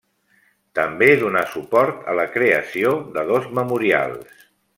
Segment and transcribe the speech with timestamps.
[0.77, 4.45] També donà suport a la creació de dos memorials.